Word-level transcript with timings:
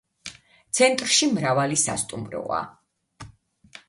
ცენტრში 0.77 1.29
მრავალი 1.35 1.77
სასტუმროა. 1.81 2.63